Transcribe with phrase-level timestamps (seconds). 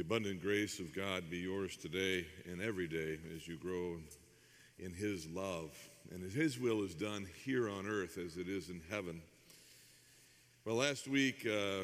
[0.00, 3.98] The abundant grace of God be yours today and every day as you grow
[4.78, 5.76] in His love.
[6.10, 9.20] And as His will is done here on earth as it is in heaven.
[10.64, 11.82] Well, last week uh,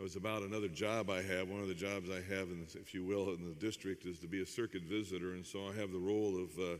[0.00, 1.48] was about another job I have.
[1.48, 4.26] One of the jobs I have, in if you will, in the district is to
[4.26, 5.34] be a circuit visitor.
[5.34, 6.78] And so I have the role of, uh,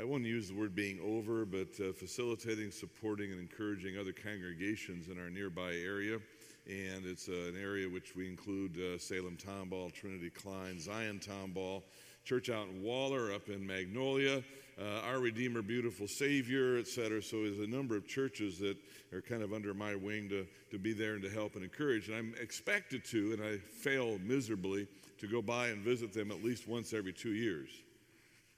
[0.00, 5.08] I won't use the word being over, but uh, facilitating, supporting, and encouraging other congregations
[5.08, 6.18] in our nearby area
[6.66, 11.82] and it's uh, an area which we include uh, Salem Tomball, Trinity Klein, Zion Tomball,
[12.24, 14.42] church out in Waller, up in Magnolia,
[14.80, 17.22] uh, Our Redeemer, Beautiful Savior, et cetera.
[17.22, 18.76] So there's a number of churches that
[19.12, 22.08] are kind of under my wing to, to be there and to help and encourage.
[22.08, 26.42] And I'm expected to, and I fail miserably, to go by and visit them at
[26.44, 27.70] least once every two years.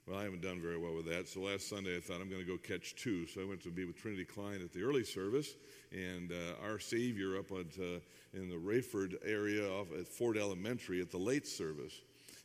[0.09, 1.29] Well, I haven't done very well with that.
[1.29, 3.27] So last Sunday I thought I'm going to go catch two.
[3.27, 5.55] So I went to be with Trinity Klein at the early service
[5.93, 8.01] and uh, our Savior up at, uh,
[8.33, 11.93] in the Rayford area off at Ford Elementary at the late service.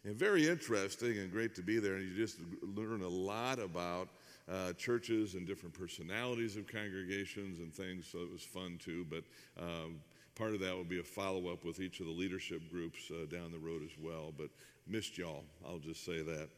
[0.03, 1.95] And very interesting and great to be there.
[1.95, 2.39] And you just
[2.75, 4.09] learn a lot about
[4.51, 8.05] uh, churches and different personalities of congregations and things.
[8.11, 9.05] So it was fun too.
[9.09, 9.23] But
[9.57, 10.01] um,
[10.35, 13.25] part of that will be a follow up with each of the leadership groups uh,
[13.33, 14.33] down the road as well.
[14.37, 14.49] But
[14.85, 16.49] missed y'all, I'll just say that.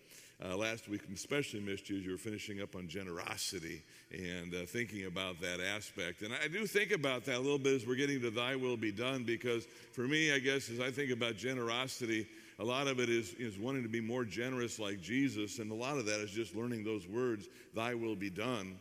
[0.43, 4.65] Uh, last week, especially missed you as you were finishing up on generosity and uh,
[4.65, 6.23] thinking about that aspect.
[6.23, 8.75] And I do think about that a little bit as we're getting to Thy Will
[8.75, 12.27] Be Done, because for me, I guess, as I think about generosity,
[12.59, 15.75] a lot of it is, is wanting to be more generous like Jesus, and a
[15.75, 18.77] lot of that is just learning those words, Thy will be done,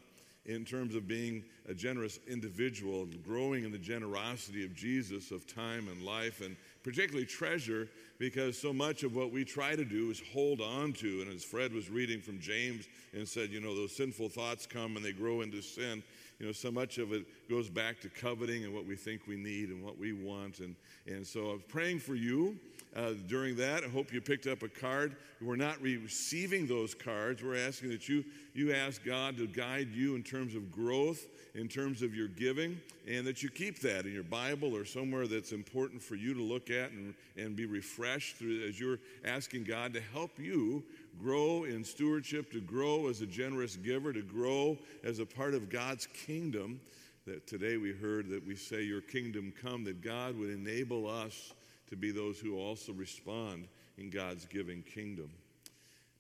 [0.47, 5.47] in terms of being a generous individual, and growing in the generosity of Jesus, of
[5.47, 10.11] time and life, and particularly treasure because so much of what we try to do
[10.11, 11.23] is hold on to.
[11.23, 14.97] And as Fred was reading from James and said, you know, those sinful thoughts come
[14.97, 16.03] and they grow into sin,
[16.39, 19.37] you know, so much of it goes back to coveting and what we think we
[19.37, 20.59] need and what we want.
[20.59, 22.59] And, and so I'm praying for you
[22.97, 23.85] uh, during that.
[23.85, 25.17] I hope you picked up a card.
[25.41, 27.43] We're not receiving those cards.
[27.43, 31.69] We're asking that you, you ask God to guide you in terms of growth, in
[31.69, 35.53] terms of your giving, and that you keep that in your Bible or somewhere that's
[35.53, 39.93] important for you to look at and, and be refreshed through, as you're asking God
[39.95, 40.83] to help you
[41.21, 45.69] grow in stewardship, to grow as a generous giver, to grow as a part of
[45.69, 46.81] God's kingdom.
[47.27, 51.55] That today we heard that we say, Your kingdom come, that God would enable us
[51.91, 53.69] to be those who also respond
[53.99, 55.31] in God's giving kingdom.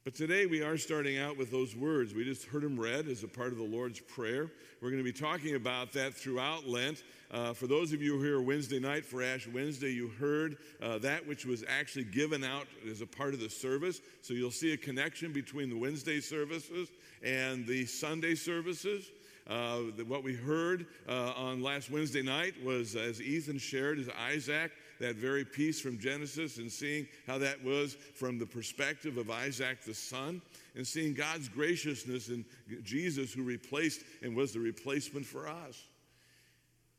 [0.04, 2.12] But today we are starting out with those words.
[2.12, 4.50] We just heard them read as a part of the Lord's Prayer.
[4.82, 7.02] We're going to be talking about that throughout Lent.
[7.30, 10.58] Uh, for those of you who are here Wednesday night for Ash Wednesday, you heard
[10.82, 14.02] uh, that which was actually given out as a part of the service.
[14.20, 16.90] So you'll see a connection between the Wednesday services
[17.22, 19.10] and the Sunday services.
[19.48, 24.70] Uh, what we heard uh, on last Wednesday night was, as Ethan shared, is Isaac
[25.00, 29.82] that very piece from Genesis and seeing how that was from the perspective of Isaac
[29.84, 30.40] the son
[30.74, 32.44] and seeing God's graciousness in
[32.82, 35.82] Jesus who replaced and was the replacement for us.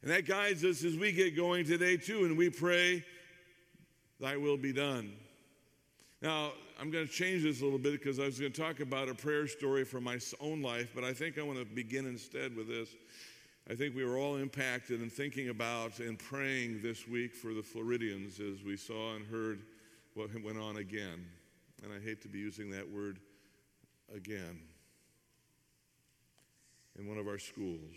[0.02, 3.04] And that guides us as we get going today, too, and we pray,
[4.20, 5.12] Thy will be done.
[6.22, 8.80] Now, I'm going to change this a little bit because I was going to talk
[8.80, 12.06] about a prayer story from my own life, but I think I want to begin
[12.06, 12.90] instead with this.
[13.68, 17.64] I think we were all impacted in thinking about and praying this week for the
[17.64, 19.62] Floridians as we saw and heard
[20.14, 21.26] what went on again.
[21.84, 23.20] And I hate to be using that word
[24.14, 24.60] again
[27.00, 27.96] in one of our schools.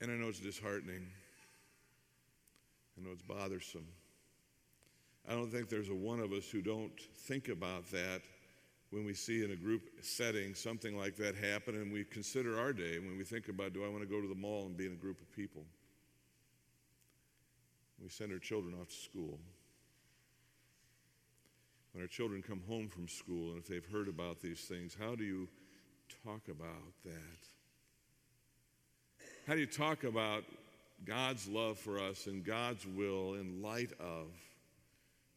[0.00, 1.06] And I know it's disheartening.
[2.96, 3.86] I know it's bothersome.
[5.28, 8.22] I don't think there's a one of us who don't think about that
[8.90, 12.72] when we see in a group setting something like that happen and we consider our
[12.72, 14.86] day when we think about do I want to go to the mall and be
[14.86, 15.62] in a group of people?
[18.02, 19.38] We send our children off to school.
[21.92, 25.14] When our children come home from school and if they've heard about these things, how
[25.14, 25.48] do you
[26.24, 27.46] talk about that?
[29.46, 30.44] How do you talk about
[31.04, 34.28] God's love for us and God's will in light of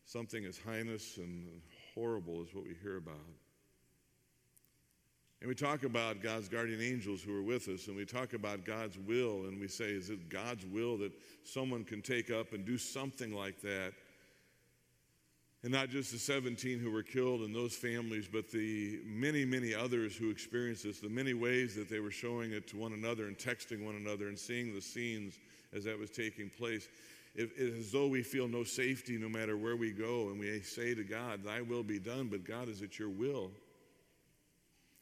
[0.05, 1.61] something as heinous and
[1.95, 3.15] horrible is what we hear about?
[5.41, 8.63] And we talk about God's guardian angels who are with us, and we talk about
[8.63, 11.11] God's will, and we say, is it God's will that
[11.43, 13.91] someone can take up and do something like that?
[15.63, 19.73] And not just the 17 who were killed and those families, but the many, many
[19.73, 23.27] others who experienced this, the many ways that they were showing it to one another
[23.27, 25.39] and texting one another and seeing the scenes
[25.73, 26.87] as that was taking place.
[27.35, 30.61] It, is as though we feel no safety no matter where we go, and we
[30.61, 33.49] say to God, Thy will be done, but God, is it your will?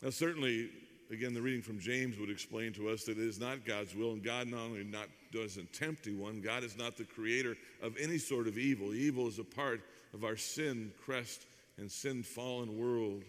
[0.01, 0.69] Now, certainly,
[1.12, 4.13] again, the reading from James would explain to us that it is not God's will,
[4.13, 8.18] and God not only not doesn't tempt anyone, God is not the creator of any
[8.18, 8.94] sort of evil.
[8.94, 9.81] Evil is a part
[10.13, 11.45] of our sin, crest,
[11.78, 13.24] and sin fallen world.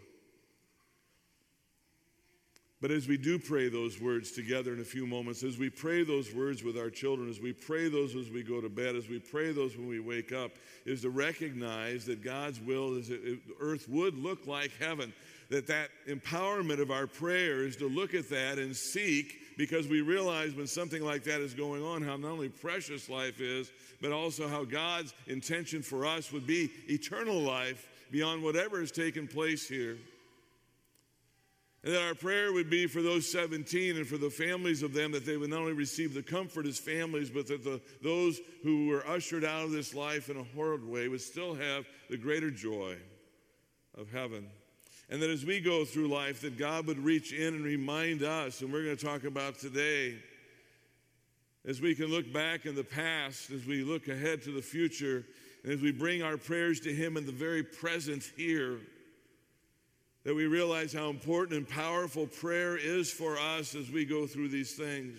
[2.83, 6.03] But as we do pray those words together in a few moments, as we pray
[6.03, 9.09] those words with our children, as we pray those as we go to bed, as
[9.09, 10.51] we pray those when we wake up,
[10.85, 15.13] is to recognize that God's will is that earth would look like heaven.
[15.49, 20.01] That that empowerment of our prayer is to look at that and seek because we
[20.01, 23.71] realize when something like that is going on how not only precious life is,
[24.01, 29.29] but also how God's intention for us would be eternal life beyond whatever has taken
[29.29, 29.99] place here.
[31.85, 35.11] And that our prayer would be for those 17 and for the families of them
[35.13, 38.87] that they would not only receive the comfort as families, but that the, those who
[38.87, 42.53] were ushered out of this life in a horrid way would still have the greater
[42.53, 42.97] joy
[43.99, 44.47] of heaven.
[45.11, 48.61] And that as we go through life, that God would reach in and remind us,
[48.61, 50.17] and we're going to talk about today,
[51.67, 55.25] as we can look back in the past, as we look ahead to the future,
[55.65, 58.79] and as we bring our prayers to Him in the very present here
[60.25, 64.49] that we realize how important and powerful prayer is for us as we go through
[64.49, 65.19] these things.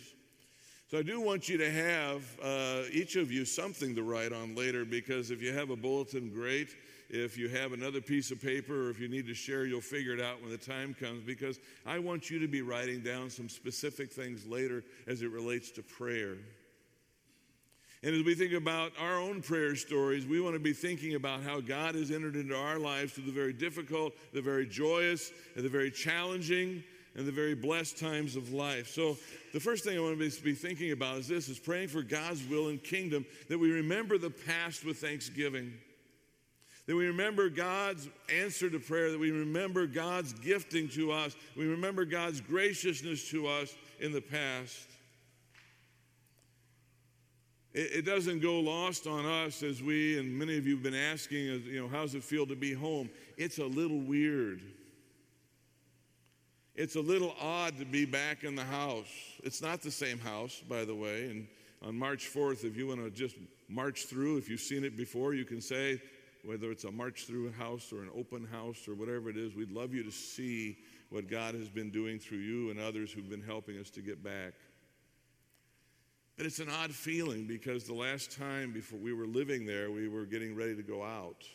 [0.89, 4.55] So I do want you to have, uh, each of you, something to write on
[4.55, 6.75] later because if you have a bulletin, great.
[7.09, 10.13] If you have another piece of paper or if you need to share, you'll figure
[10.13, 13.49] it out when the time comes because I want you to be writing down some
[13.49, 16.37] specific things later as it relates to prayer.
[18.03, 21.41] And as we think about our own prayer stories, we want to be thinking about
[21.41, 25.63] how God has entered into our lives through the very difficult, the very joyous, and
[25.63, 26.83] the very challenging,
[27.15, 28.89] and the very blessed times of life.
[28.89, 29.17] So,
[29.53, 32.45] the first thing I want to be thinking about is this is praying for God's
[32.45, 35.71] will and kingdom, that we remember the past with thanksgiving.
[36.87, 41.65] That we remember God's answer to prayer, that we remember God's gifting to us, we
[41.67, 44.89] remember God's graciousness to us in the past.
[47.73, 51.63] It, doesn't go lost on us as we, and many of you have been asking,
[51.65, 53.09] you know, how's it feel to be home?
[53.35, 54.61] It's a little weird.
[56.75, 59.07] It's a little odd to be back in the house.
[59.43, 61.29] It's not the same house, by the way.
[61.31, 61.47] And
[61.81, 63.37] on March 4th, if you want to just
[63.67, 65.99] march through, if you've seen it before, you can say,
[66.45, 69.71] whether it's a march through house or an open house or whatever it is, we'd
[69.71, 70.77] love you to see
[71.09, 74.23] what God has been doing through you and others who've been helping us to get
[74.23, 74.53] back.
[76.35, 80.07] But it's an odd feeling because the last time before we were living there, we
[80.07, 81.45] were getting ready to go out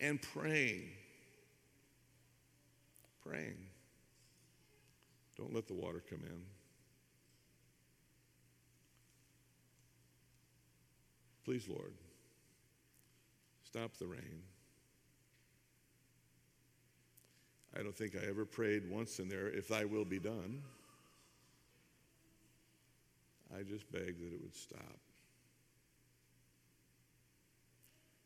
[0.00, 0.90] and praying.
[3.26, 3.56] Praying.
[5.36, 6.42] Don't let the water come in.
[11.44, 11.94] Please, Lord,
[13.64, 14.42] stop the rain.
[17.78, 20.62] I don't think I ever prayed once in there, if thy will be done.
[23.56, 24.98] I just begged that it would stop.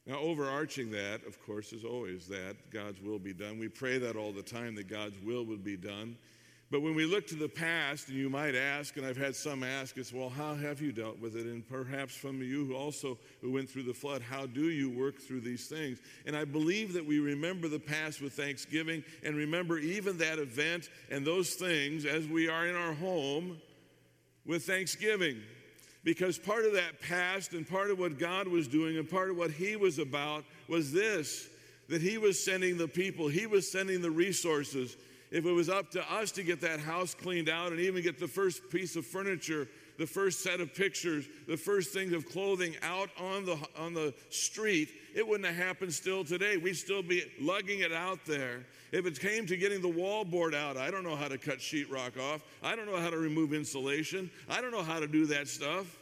[0.07, 3.59] Now, overarching that, of course, is always that God's will be done.
[3.59, 6.17] We pray that all the time that God's will would be done.
[6.73, 9.63] But when we look to the past, and you might ask, and I've had some
[9.63, 11.45] ask us, well, how have you dealt with it?
[11.45, 15.21] And perhaps from you who also who went through the flood, how do you work
[15.21, 15.99] through these things?
[16.25, 20.89] And I believe that we remember the past with thanksgiving and remember even that event
[21.11, 23.61] and those things as we are in our home
[24.47, 25.41] with thanksgiving.
[26.05, 29.37] Because part of that past and part of what God was doing and part of
[29.37, 31.49] what He was about was this
[31.89, 34.97] that He was sending the people, He was sending the resources.
[35.31, 38.19] If it was up to us to get that house cleaned out and even get
[38.19, 39.67] the first piece of furniture
[39.99, 44.15] the first set of pictures, the first things of clothing out on the, on the
[44.31, 46.57] street, it wouldn't have happened still today.
[46.57, 48.65] We'd still be lugging it out there.
[48.93, 52.19] If it came to getting the wallboard out, I don't know how to cut sheetrock
[52.19, 52.43] off.
[52.63, 54.31] I don't know how to remove insulation.
[54.49, 55.99] I don't know how to do that stuff.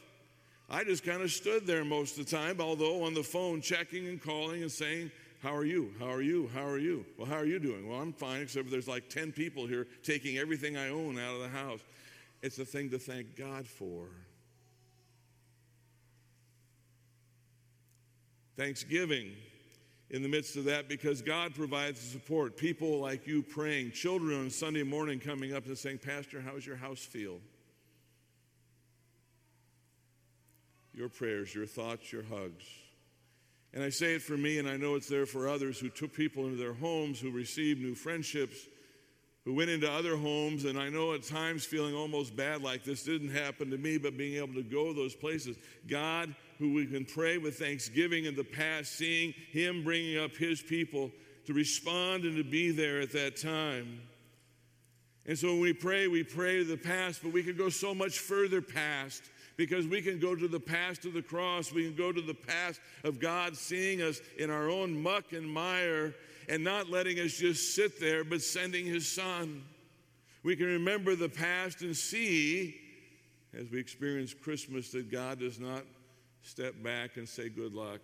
[0.69, 4.07] I just kind of stood there most of the time, although on the phone checking
[4.07, 5.11] and calling and saying,
[5.43, 5.91] how are you?
[5.99, 6.49] How are you?
[6.53, 7.05] How are you?
[7.17, 7.89] Well, how are you doing?
[7.89, 11.41] Well, I'm fine, except there's like 10 people here taking everything I own out of
[11.41, 11.79] the house.
[12.41, 14.05] It's a thing to thank God for.
[18.61, 19.31] Thanksgiving
[20.11, 22.57] in the midst of that because God provides the support.
[22.57, 26.75] People like you praying, children on Sunday morning coming up and saying, Pastor, how's your
[26.75, 27.39] house feel?
[30.93, 32.63] Your prayers, your thoughts, your hugs.
[33.73, 36.13] And I say it for me, and I know it's there for others who took
[36.13, 38.67] people into their homes, who received new friendships,
[39.45, 43.03] who went into other homes, and I know at times feeling almost bad like this
[43.03, 45.57] didn't happen to me, but being able to go those places.
[45.87, 50.61] God, who we can pray with thanksgiving in the past, seeing Him bringing up His
[50.61, 51.11] people
[51.45, 54.01] to respond and to be there at that time.
[55.25, 57.95] And so when we pray, we pray to the past, but we can go so
[57.95, 59.23] much further past
[59.57, 61.71] because we can go to the past of the cross.
[61.71, 65.47] We can go to the past of God seeing us in our own muck and
[65.47, 66.15] mire
[66.51, 69.63] and not letting us just sit there, but sending His Son.
[70.43, 72.75] We can remember the past and see,
[73.57, 75.83] as we experience Christmas, that God does not
[76.41, 78.01] step back and say, Good luck.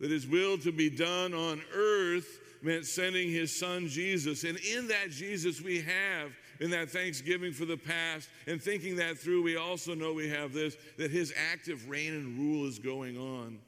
[0.00, 4.42] That His will to be done on earth meant sending His Son Jesus.
[4.42, 9.18] And in that Jesus, we have, in that thanksgiving for the past, and thinking that
[9.18, 13.16] through, we also know we have this that His active reign and rule is going
[13.16, 13.60] on.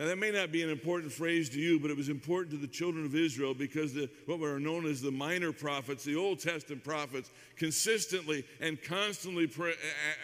[0.00, 2.56] Now, that may not be an important phrase to you, but it was important to
[2.56, 6.40] the children of Israel because the, what were known as the minor prophets, the Old
[6.40, 9.74] Testament prophets, consistently and constantly pray,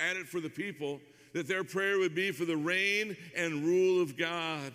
[0.09, 0.99] added for the people
[1.35, 4.73] that their prayer would be for the reign and rule of God.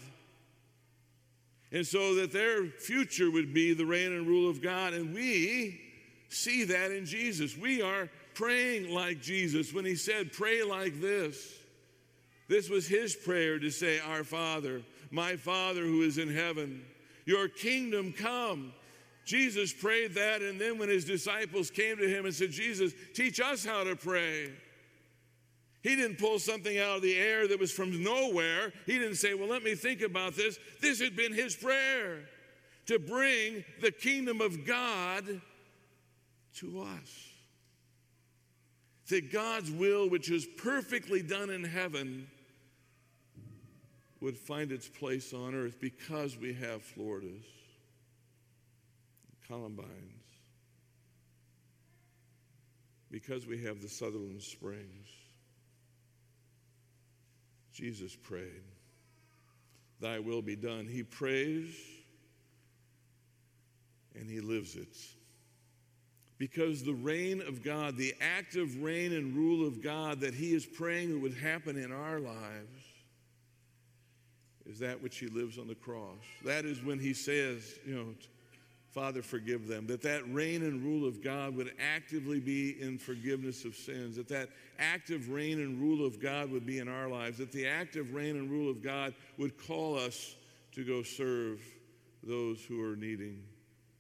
[1.72, 4.94] And so that their future would be the reign and rule of God.
[4.94, 5.82] And we
[6.30, 7.58] see that in Jesus.
[7.58, 11.56] We are praying like Jesus when he said, Pray like this.
[12.48, 16.84] This was his prayer to say, Our Father, my Father who is in heaven,
[17.26, 18.74] your kingdom come.
[19.26, 23.40] Jesus prayed that, and then when his disciples came to him and said, Jesus, teach
[23.40, 24.52] us how to pray.
[25.84, 28.72] He didn't pull something out of the air that was from nowhere.
[28.86, 30.60] He didn't say, Well, let me think about this.
[30.80, 32.20] This had been his prayer
[32.86, 35.42] to bring the kingdom of God
[36.58, 37.28] to us.
[39.10, 42.28] That God's will, which is perfectly done in heaven,
[44.22, 47.44] would find its place on earth because we have Floridas,
[49.48, 49.90] Columbines,
[53.10, 55.08] because we have the Sutherland Springs.
[57.74, 58.64] Jesus prayed,
[60.00, 60.88] Thy will be done.
[60.88, 61.76] He prays
[64.16, 64.98] and he lives it.
[66.38, 70.66] Because the reign of God, the active reign and rule of God that he is
[70.66, 72.81] praying would happen in our lives,
[74.72, 76.18] is that which he lives on the cross.
[76.46, 78.06] That is when he says, you know,
[78.92, 79.88] Father, forgive them.
[79.88, 84.18] That that reign and rule of God would actively be in forgiveness of sins.
[84.18, 84.50] That that
[84.80, 87.38] active reign and rule of God would be in our lives.
[87.38, 90.36] That the active reign and rule of God would call us
[90.74, 91.62] to go serve
[92.24, 93.44] those who are needing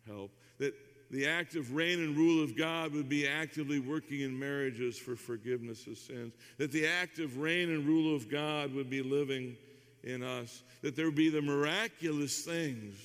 [0.07, 0.31] help.
[0.57, 0.73] That
[1.09, 5.87] the active reign and rule of God would be actively working in marriages for forgiveness
[5.87, 6.33] of sins.
[6.57, 9.57] That the active reign and rule of God would be living
[10.03, 12.95] in us, that there be the miraculous things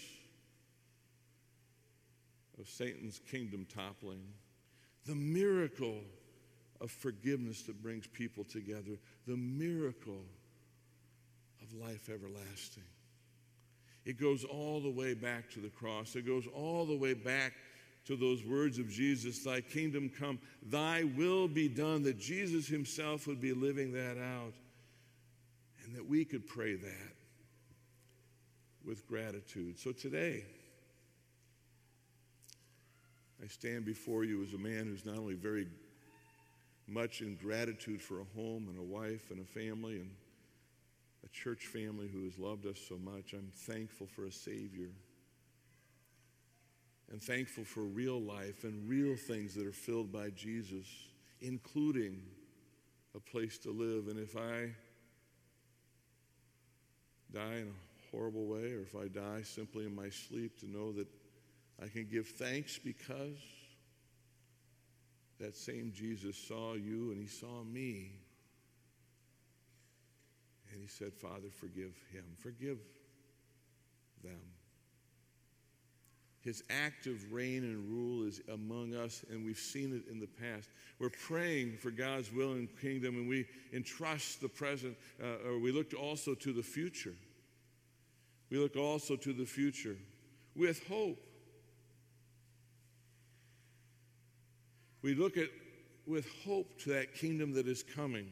[2.59, 4.23] of Satan's kingdom toppling,
[5.05, 6.00] the miracle
[6.81, 10.25] of forgiveness that brings people together, the miracle
[11.62, 12.83] of life everlasting.
[14.05, 16.15] It goes all the way back to the cross.
[16.15, 17.53] It goes all the way back
[18.07, 23.26] to those words of Jesus, Thy kingdom come, Thy will be done, that Jesus Himself
[23.26, 24.55] would be living that out
[25.97, 27.15] that we could pray that
[28.85, 29.79] with gratitude.
[29.79, 30.45] So today,
[33.43, 35.67] I stand before you as a man who's not only very
[36.87, 40.11] much in gratitude for a home and a wife and a family and
[41.25, 43.33] a church family who has loved us so much.
[43.33, 44.91] I'm thankful for a Savior
[47.11, 50.87] and thankful for real life and real things that are filled by Jesus,
[51.41, 52.21] including
[53.15, 54.09] a place to live.
[54.09, 54.73] And if I
[57.33, 60.92] die in a horrible way, or if I die simply in my sleep, to know
[60.92, 61.09] that
[61.83, 63.38] I can give thanks because
[65.38, 68.12] that same Jesus saw you and he saw me.
[70.73, 72.78] And he said, Father, forgive him, forgive
[74.23, 74.40] them.
[76.47, 80.69] His active reign and rule is among us, and we've seen it in the past.
[81.00, 85.73] We're praying for God's will and kingdom, and we entrust the present, uh, or we
[85.73, 87.15] look also to the future.
[88.49, 89.97] We look also to the future
[90.55, 91.19] with hope.
[95.03, 95.49] We look at
[96.07, 98.29] with hope to that kingdom that is coming.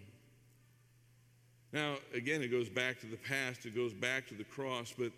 [1.73, 5.11] Now, again, it goes back to the past, it goes back to the cross, but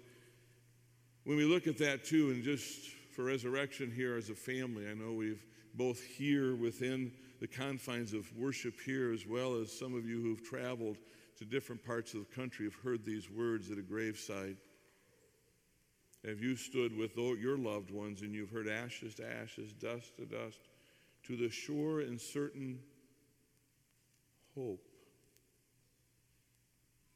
[1.26, 4.94] when we look at that too, and just for resurrection here as a family, I
[4.94, 10.08] know we've both here within the confines of worship here, as well as some of
[10.08, 10.98] you who've traveled
[11.38, 14.56] to different parts of the country have heard these words at a graveside.
[16.24, 20.26] Have you stood with your loved ones and you've heard ashes to ashes, dust to
[20.26, 20.60] dust,
[21.24, 22.78] to the sure and certain
[24.54, 24.85] hope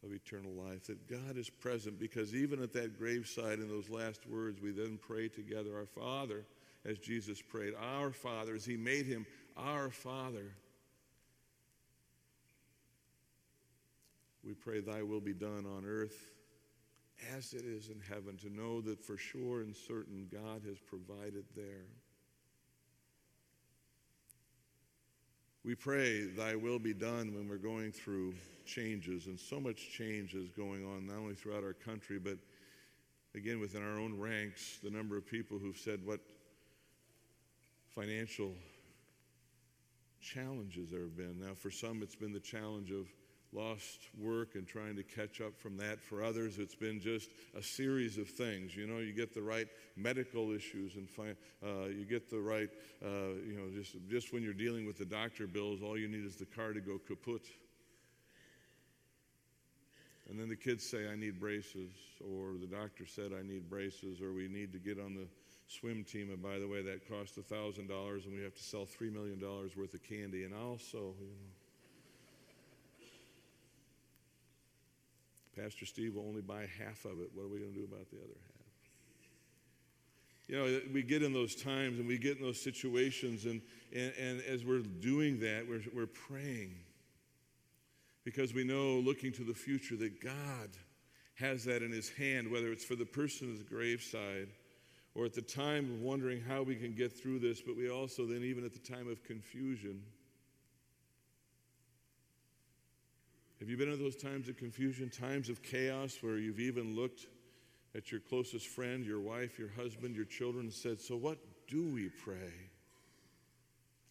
[0.04, 4.26] of eternal life, that God is present because even at that graveside in those last
[4.26, 6.44] words, we then pray together, Our Father,
[6.84, 9.26] as Jesus prayed, Our Father, as he made him
[9.56, 10.54] our Father.
[14.42, 16.30] We pray, Thy will be done on earth
[17.36, 21.44] as it is in heaven, to know that for sure and certain God has provided
[21.54, 21.86] there.
[25.62, 28.32] We pray, Thy will be done when we're going through
[28.64, 32.38] changes, and so much change is going on, not only throughout our country, but
[33.34, 34.78] again within our own ranks.
[34.82, 36.20] The number of people who've said what
[37.94, 38.54] financial
[40.22, 41.38] challenges there have been.
[41.38, 43.06] Now, for some, it's been the challenge of
[43.52, 46.00] lost work and trying to catch up from that.
[46.00, 48.76] For others, it's been just a series of things.
[48.76, 49.66] You know, you get the right
[49.96, 51.08] medical issues and
[51.62, 52.68] uh, you get the right,
[53.04, 56.24] uh, you know, just, just when you're dealing with the doctor bills, all you need
[56.24, 57.42] is the car to go kaput.
[60.28, 61.90] And then the kids say, I need braces,
[62.20, 65.26] or the doctor said, I need braces, or we need to get on the
[65.66, 66.30] swim team.
[66.30, 67.78] And by the way, that costs $1,000
[68.26, 70.44] and we have to sell $3 million worth of candy.
[70.44, 71.50] And also, you know,
[75.56, 77.30] Pastor Steve will only buy half of it.
[77.34, 78.60] What are we going to do about the other half?
[80.48, 83.60] You know, we get in those times and we get in those situations, and,
[83.94, 86.74] and, and as we're doing that, we're, we're praying
[88.24, 90.70] because we know, looking to the future, that God
[91.34, 94.48] has that in His hand, whether it's for the person at the graveside
[95.14, 98.26] or at the time of wondering how we can get through this, but we also
[98.26, 100.02] then, even at the time of confusion,
[103.60, 107.26] Have you been in those times of confusion, times of chaos where you've even looked
[107.94, 111.38] at your closest friend, your wife, your husband, your children, and said, So what
[111.68, 112.54] do we pray?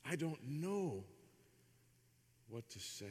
[0.10, 1.04] I don't know
[2.50, 3.06] what to say.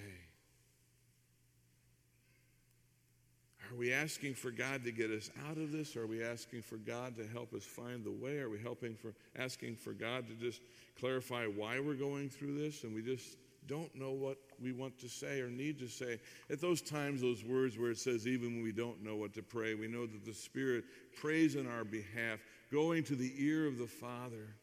[3.71, 5.97] Are we asking for God to get us out of this?
[5.97, 8.39] Are we asking for God to help us find the way?
[8.39, 10.63] Are we helping for asking for God to just
[10.99, 13.37] clarify why we're going through this and we just
[13.69, 16.19] don't know what we want to say or need to say.
[16.51, 19.43] At those times, those words where it says, even when we don't know what to
[19.43, 20.85] pray, we know that the Spirit
[21.21, 22.41] prays on our behalf,
[22.73, 24.57] going to the ear of the Father.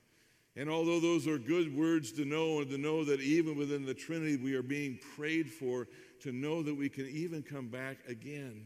[0.57, 3.93] And although those are good words to know, and to know that even within the
[3.93, 5.87] Trinity we are being prayed for,
[6.21, 8.65] to know that we can even come back again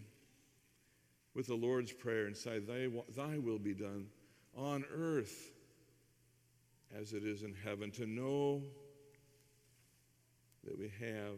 [1.36, 4.08] with the Lord's Prayer and say, Thy, thy will be done
[4.56, 5.52] on earth
[6.98, 7.92] as it is in heaven.
[7.92, 8.62] To know
[10.66, 11.38] that we have,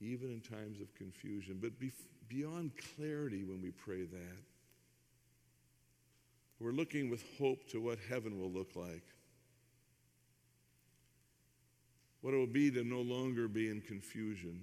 [0.00, 1.58] even in times of confusion.
[1.60, 1.92] But be,
[2.28, 4.38] beyond clarity when we pray that,
[6.58, 9.04] we're looking with hope to what heaven will look like.
[12.22, 14.60] What it will be to no longer be in confusion.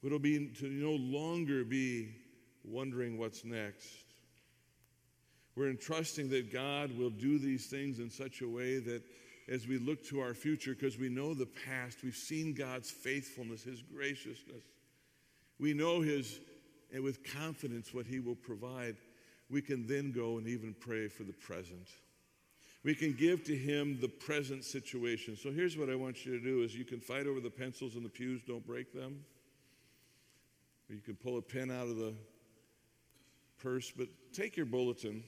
[0.00, 2.14] What it will be to no longer be
[2.64, 3.88] wondering what's next.
[5.56, 9.02] We're entrusting that God will do these things in such a way that
[9.48, 11.98] as we look to our future because we know the past.
[12.02, 14.64] We've seen God's faithfulness, His graciousness.
[15.58, 16.40] We know His,
[16.92, 18.96] and with confidence, what He will provide.
[19.50, 21.88] We can then go and even pray for the present.
[22.82, 25.36] We can give to Him the present situation.
[25.36, 27.96] So here's what I want you to do is you can fight over the pencils
[27.96, 29.24] in the pews, don't break them.
[30.88, 32.14] Or you can pull a pen out of the
[33.58, 35.22] purse, but take your bulletin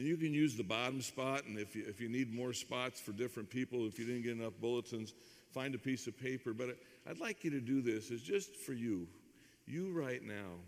[0.00, 3.12] you can use the bottom spot, and if you, if you need more spots for
[3.12, 5.12] different people, if you didn't get enough bulletins,
[5.52, 6.52] find a piece of paper.
[6.54, 6.78] But
[7.08, 9.06] I'd like you to do this, is just for you,
[9.66, 10.60] you right now,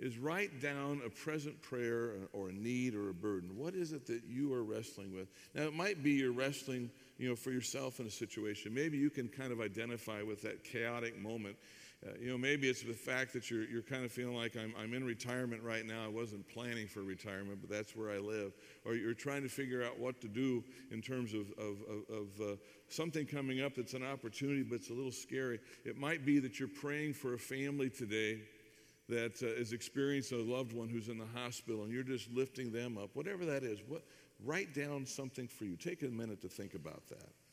[0.00, 3.56] is write down a present prayer or a need or a burden.
[3.56, 5.28] What is it that you are wrestling with?
[5.54, 8.74] Now, it might be you're wrestling, you know, for yourself in a situation.
[8.74, 11.56] Maybe you can kind of identify with that chaotic moment
[12.06, 14.74] uh, you know, maybe it's the fact that you're, you're kind of feeling like I'm,
[14.78, 16.04] I'm in retirement right now.
[16.04, 18.52] I wasn't planning for retirement, but that's where I live.
[18.84, 22.40] Or you're trying to figure out what to do in terms of, of, of, of
[22.40, 22.56] uh,
[22.88, 25.60] something coming up that's an opportunity, but it's a little scary.
[25.84, 28.40] It might be that you're praying for a family today
[29.08, 32.70] that uh, is experiencing a loved one who's in the hospital and you're just lifting
[32.70, 33.10] them up.
[33.14, 34.02] Whatever that is, what,
[34.44, 35.76] write down something for you.
[35.76, 37.43] Take a minute to think about that.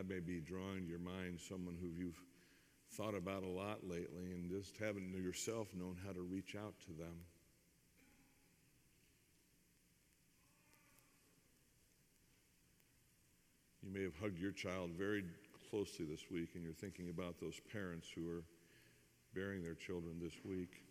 [0.00, 2.18] God may be drawing to your mind someone who you've
[2.92, 6.92] thought about a lot lately and just haven't yourself known how to reach out to
[6.94, 7.12] them.
[13.82, 15.22] You may have hugged your child very
[15.70, 18.44] closely this week, and you're thinking about those parents who are
[19.34, 20.82] bearing their children this week.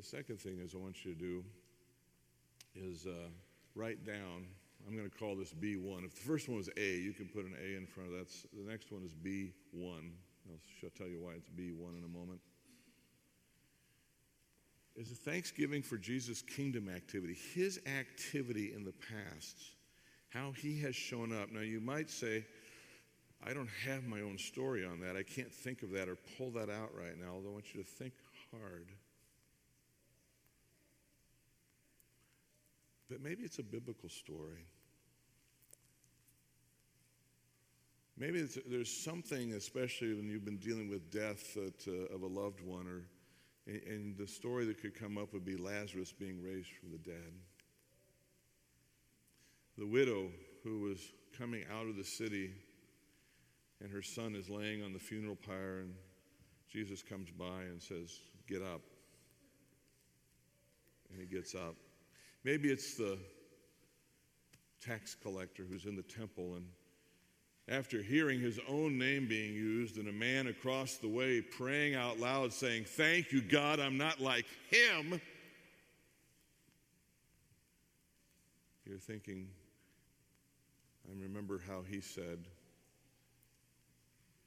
[0.00, 1.44] The second thing is I want you to do
[2.74, 3.28] is uh,
[3.74, 4.46] write down.
[4.88, 6.06] I'm going to call this B1.
[6.06, 8.30] If the first one was A, you can put an A in front of that.
[8.54, 9.52] The next one is B1.
[10.48, 12.40] I'll tell you why it's B1 in a moment.
[14.96, 19.58] Is a thanksgiving for Jesus' kingdom activity, his activity in the past,
[20.30, 21.52] how he has shown up.
[21.52, 22.46] Now, you might say,
[23.46, 25.14] I don't have my own story on that.
[25.14, 27.82] I can't think of that or pull that out right now, although I want you
[27.82, 28.14] to think
[28.50, 28.86] hard.
[33.10, 34.64] But maybe it's a biblical story.
[38.16, 42.86] Maybe there's something, especially when you've been dealing with death uh, of a loved one,
[42.86, 43.02] or
[43.66, 47.32] and the story that could come up would be Lazarus being raised from the dead.
[49.78, 50.28] The widow
[50.64, 50.98] who was
[51.36, 52.52] coming out of the city,
[53.80, 55.94] and her son is laying on the funeral pyre, and
[56.68, 58.82] Jesus comes by and says, "Get up,"
[61.10, 61.74] and he gets up.
[62.44, 63.18] Maybe it's the
[64.80, 66.64] tax collector who's in the temple and
[67.68, 72.18] after hearing his own name being used and a man across the way praying out
[72.18, 75.20] loud saying, Thank you, God, I'm not like him.
[78.84, 79.46] You're thinking,
[81.08, 82.44] I remember how he said,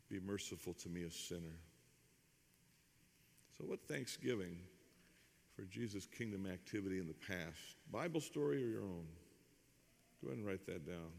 [0.10, 1.60] Be merciful to me, a sinner.
[3.58, 4.58] So, what thanksgiving
[5.56, 7.78] for Jesus' kingdom activity in the past?
[7.92, 9.06] Bible story or your own?
[10.22, 11.12] Go ahead and write that down.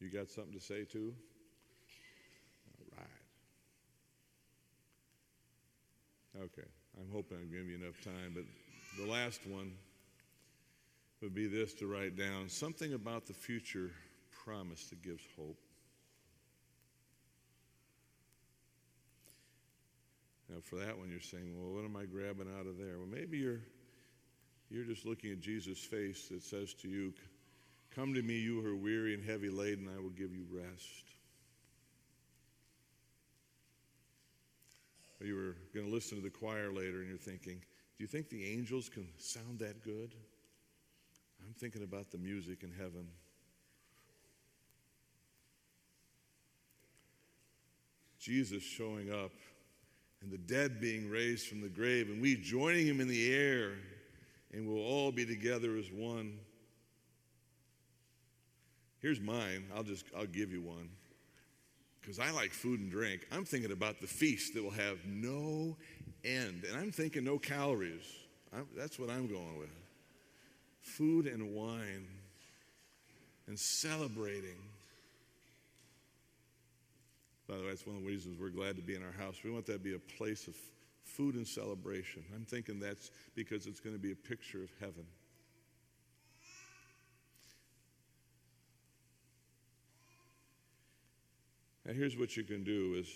[0.00, 1.14] You got something to say too?
[2.96, 3.04] All
[6.36, 6.44] right.
[6.44, 8.44] Okay, I'm hoping I'm giving you enough time, but
[8.96, 9.72] the last one
[11.20, 13.90] would be this to write down something about the future
[14.44, 15.58] promise that gives hope.
[20.48, 22.98] Now, for that one, you're saying, well, what am I grabbing out of there?
[22.98, 23.60] Well, maybe you're,
[24.70, 27.12] you're just looking at Jesus' face that says to you,
[27.98, 31.02] Come to me, you who are weary and heavy laden, I will give you rest.
[35.20, 38.06] Or you were going to listen to the choir later and you're thinking, do you
[38.06, 40.14] think the angels can sound that good?
[41.44, 43.08] I'm thinking about the music in heaven.
[48.20, 49.32] Jesus showing up
[50.22, 53.72] and the dead being raised from the grave and we joining him in the air
[54.52, 56.38] and we'll all be together as one.
[59.00, 59.66] Here's mine.
[59.74, 60.88] I'll just I'll give you one.
[62.00, 63.26] Because I like food and drink.
[63.30, 65.76] I'm thinking about the feast that will have no
[66.24, 66.64] end.
[66.68, 68.04] And I'm thinking no calories.
[68.52, 69.68] I'm, that's what I'm going with.
[70.80, 72.06] Food and wine
[73.46, 74.56] and celebrating.
[77.48, 79.36] By the way, that's one of the reasons we're glad to be in our house.
[79.44, 80.54] We want that to be a place of
[81.04, 82.22] food and celebration.
[82.34, 85.04] I'm thinking that's because it's going to be a picture of heaven.
[91.88, 93.08] And here's what you can do is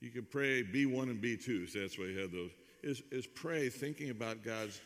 [0.00, 2.52] you can pray B1 and B2, so that's why you have those.
[2.84, 4.80] Is, is pray thinking about God's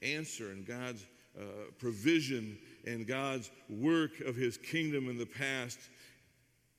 [0.00, 1.04] answer and God's
[1.38, 1.42] uh,
[1.78, 5.78] provision and God's work of his kingdom in the past,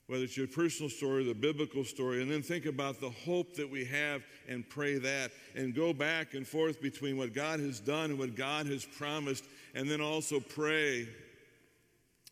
[0.08, 3.54] whether it's your personal story or the biblical story, and then think about the hope
[3.54, 7.80] that we have and pray that, and go back and forth between what God has
[7.80, 9.44] done and what God has promised,
[9.76, 11.08] and then also pray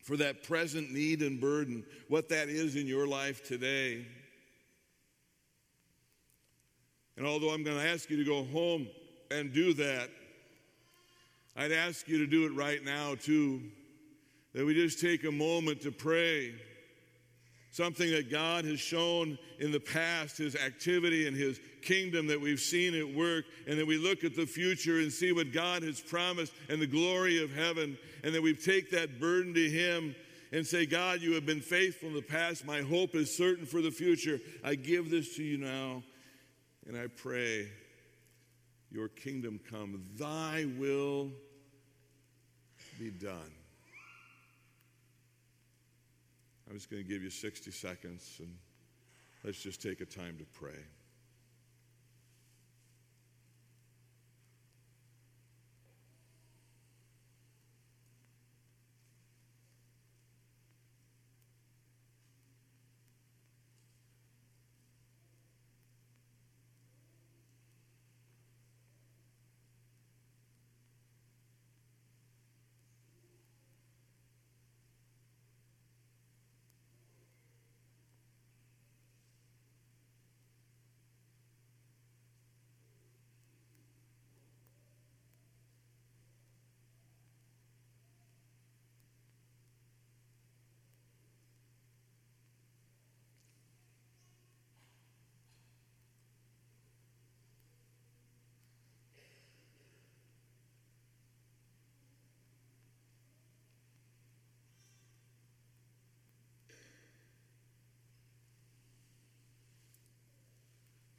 [0.06, 4.06] for that present need and burden, what that is in your life today.
[7.16, 8.86] And although I'm going to ask you to go home
[9.32, 10.08] and do that,
[11.56, 13.62] I'd ask you to do it right now too.
[14.54, 16.54] That we just take a moment to pray,
[17.76, 22.58] something that God has shown in the past, His activity and His kingdom that we've
[22.58, 26.00] seen at work, and that we look at the future and see what God has
[26.00, 30.14] promised and the glory of heaven, and that we take that burden to Him
[30.52, 32.64] and say, God, you have been faithful in the past.
[32.64, 34.40] My hope is certain for the future.
[34.64, 36.02] I give this to you now,
[36.86, 37.68] and I pray,
[38.90, 41.30] Your kingdom come, Thy will
[42.98, 43.52] be done.
[46.68, 48.52] I'm just going to give you 60 seconds and
[49.44, 50.78] let's just take a time to pray.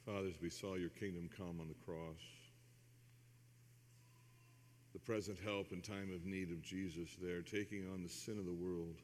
[0.08, 2.22] Father, as we saw your kingdom come on the cross,
[4.94, 8.46] the present help in time of need of Jesus there, taking on the sin of
[8.46, 8.94] the world,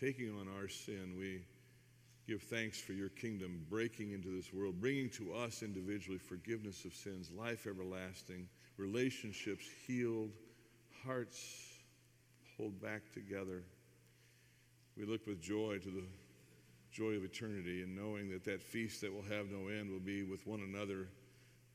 [0.00, 1.42] taking on our sin, we
[2.26, 6.94] give thanks for your kingdom breaking into this world, bringing to us individually forgiveness of
[6.94, 10.30] sins, life everlasting, relationships healed,
[11.04, 11.74] hearts
[12.56, 13.64] pulled back together.
[14.96, 16.04] We look with joy to the
[16.92, 20.22] joy of eternity and knowing that that feast that will have no end will be
[20.22, 21.08] with one another,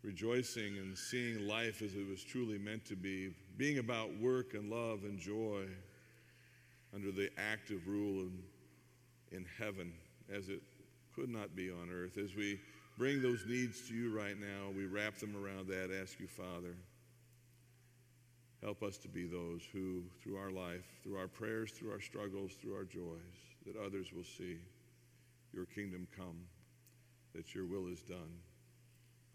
[0.04, 4.69] rejoicing and seeing life as it was truly meant to be, being about work and
[4.69, 5.65] love and joy
[6.93, 8.43] under the active rule in,
[9.32, 9.93] in heaven
[10.34, 10.62] as it
[11.15, 12.17] could not be on earth.
[12.17, 12.60] As we
[12.97, 16.76] bring those needs to you right now, we wrap them around that, ask you, Father,
[18.62, 22.54] help us to be those who, through our life, through our prayers, through our struggles,
[22.62, 23.19] through our joys,
[23.65, 24.58] that others will see
[25.54, 26.48] your kingdom come,
[27.36, 28.39] that your will is done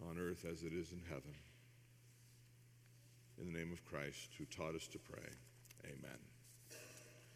[0.09, 1.35] on earth as it is in heaven.
[3.41, 5.29] In the name of Christ, who taught us to pray,
[5.85, 6.19] amen.